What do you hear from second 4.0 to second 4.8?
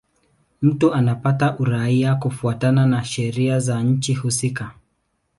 husika.